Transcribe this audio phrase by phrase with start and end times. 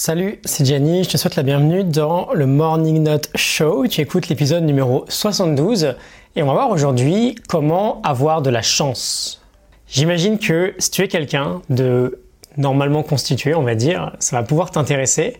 [0.00, 3.84] Salut, c'est Gianni, je te souhaite la bienvenue dans le Morning Note Show.
[3.88, 5.96] Tu écoutes l'épisode numéro 72
[6.36, 9.42] et on va voir aujourd'hui comment avoir de la chance.
[9.88, 12.20] J'imagine que si tu es quelqu'un de
[12.56, 15.36] normalement constitué, on va dire, ça va pouvoir t'intéresser.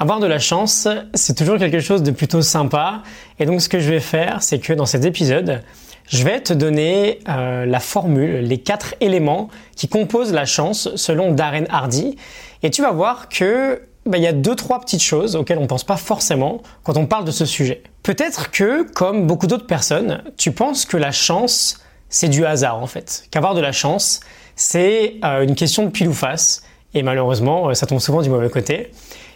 [0.00, 3.04] Avoir de la chance, c'est toujours quelque chose de plutôt sympa.
[3.38, 5.62] Et donc ce que je vais faire, c'est que dans cet épisode,
[6.08, 11.30] je vais te donner euh, la formule, les quatre éléments qui composent la chance selon
[11.30, 12.16] Darren Hardy.
[12.64, 15.62] Et tu vas voir que bah, il y a deux, trois petites choses auxquelles on
[15.62, 17.82] ne pense pas forcément quand on parle de ce sujet.
[18.02, 22.86] Peut-être que, comme beaucoup d'autres personnes, tu penses que la chance, c'est du hasard en
[22.86, 23.24] fait.
[23.30, 24.20] Qu'avoir de la chance,
[24.56, 26.62] c'est euh, une question de pile ou face.
[26.94, 28.90] Et malheureusement, euh, ça tombe souvent du mauvais côté.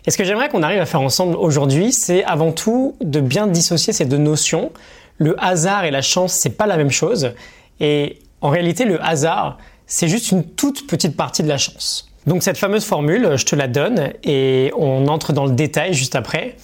[0.04, 3.46] Et ce que j'aimerais qu'on arrive à faire ensemble aujourd'hui, c'est avant tout de bien
[3.46, 4.72] dissocier ces deux notions.
[5.18, 7.32] Le hasard et la chance, c'est pas la même chose.
[7.80, 12.10] Et en réalité, le hasard, c'est juste une toute petite partie de la chance.
[12.26, 16.16] Donc cette fameuse formule, je te la donne et on entre dans le détail juste
[16.16, 16.56] après.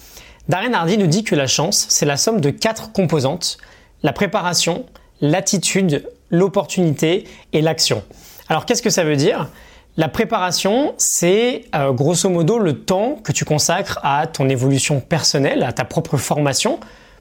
[0.49, 3.57] Darren Hardy nous dit que la chance, c'est la somme de quatre composantes.
[4.03, 4.85] La préparation,
[5.21, 8.03] l'attitude, l'opportunité et l'action.
[8.49, 9.49] Alors qu'est-ce que ça veut dire?
[9.95, 15.63] La préparation, c'est euh, grosso modo le temps que tu consacres à ton évolution personnelle,
[15.63, 16.79] à ta propre formation.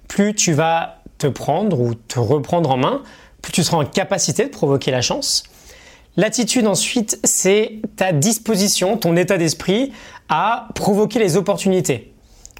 [0.08, 3.02] Plus tu vas te prendre ou te reprendre en main,
[3.40, 5.44] plus tu seras en capacité de provoquer la chance.
[6.16, 9.92] L'attitude ensuite, c'est ta disposition, ton état d'esprit
[10.28, 12.12] à provoquer les opportunités.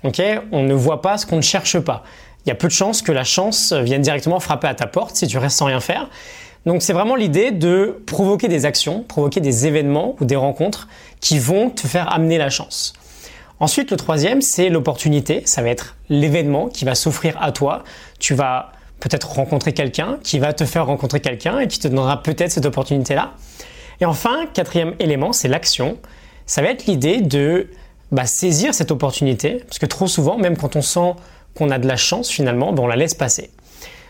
[0.04, 2.02] On ne voit pas ce qu'on ne cherche pas.
[2.44, 5.16] Il y a peu de chances que la chance vienne directement frapper à ta porte
[5.16, 6.08] si tu restes sans rien faire.
[6.64, 10.88] Donc c'est vraiment l'idée de provoquer des actions, provoquer des événements ou des rencontres
[11.20, 12.94] qui vont te faire amener la chance.
[13.60, 15.42] Ensuite, le troisième, c'est l'opportunité.
[15.44, 17.84] Ça va être l'événement qui va s'offrir à toi.
[18.18, 18.71] Tu vas
[19.02, 22.66] peut-être rencontrer quelqu'un qui va te faire rencontrer quelqu'un et qui te donnera peut-être cette
[22.66, 23.32] opportunité-là.
[24.00, 25.98] Et enfin, quatrième élément, c'est l'action.
[26.46, 27.68] Ça va être l'idée de
[28.12, 31.14] bah, saisir cette opportunité, parce que trop souvent, même quand on sent
[31.56, 33.50] qu'on a de la chance, finalement, ben, on la laisse passer.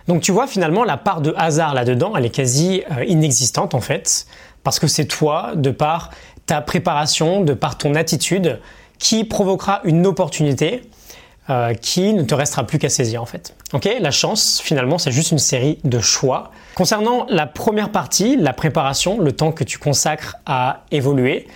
[0.09, 3.81] Donc tu vois, finalement, la part de hasard là-dedans, elle est quasi euh, inexistante en
[3.81, 4.27] fait,
[4.63, 6.11] parce que c'est toi, de par
[6.45, 8.61] ta préparation, de par ton attitude,
[8.99, 10.83] qui provoquera une opportunité
[11.51, 13.55] euh, qui ne te restera plus qu'à saisir en fait.
[13.73, 16.51] Ok, la chance finalement c'est juste une série de choix.
[16.75, 21.47] Concernant la première partie, la préparation, le temps que tu consacres à évoluer,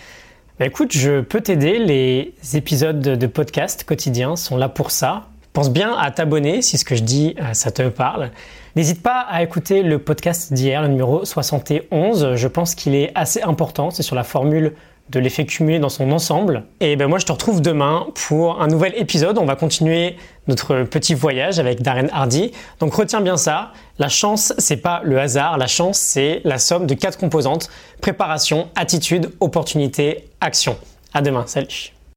[0.59, 1.79] bah écoute, je peux t'aider.
[1.79, 5.27] Les épisodes de podcast quotidiens sont là pour ça.
[5.53, 8.31] Pense bien à t'abonner si ce que je dis euh, ça te parle.
[8.75, 12.37] N'hésite pas à écouter le podcast d'hier, le numéro 71.
[12.37, 13.91] Je pense qu'il est assez important.
[13.91, 14.75] C'est sur la formule
[15.11, 16.65] de l'effet cumulé dans son ensemble.
[16.81, 19.39] Et ben moi je te retrouve demain pour un nouvel épisode.
[19.39, 20.17] On va continuer
[20.49, 22.53] notre petit voyage avec Darren Hardy.
[22.81, 26.87] Donc retiens bien ça, la chance c'est pas le hasard, la chance c'est la somme
[26.87, 30.77] de quatre composantes préparation, attitude, opportunité, action.
[31.15, 31.96] À demain, salut.